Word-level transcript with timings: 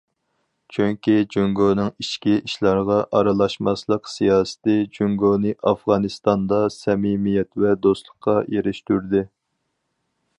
چۈنكى 0.75 1.13
جۇڭگونىڭ 1.35 1.89
ئىچكى 2.03 2.33
ئىشلارغا 2.37 2.97
ئارىلاشماسلىق 3.19 4.09
سىياسىتى 4.13 4.79
جۇڭگونى 4.99 5.53
ئافغانىستاندا 5.73 6.63
سەمىمىيەت 6.77 7.63
ۋە 7.65 7.79
دوستلۇققا 7.87 8.39
ئېرىشتۈردى. 8.55 9.27